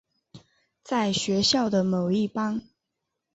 [0.83, 2.63] 在学校的某一班。